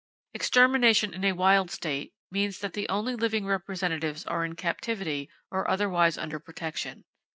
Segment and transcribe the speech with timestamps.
[0.33, 5.69] Extermination in a wild state means that the only living representatives are in captivity or
[5.69, 7.05] otherwise under protection.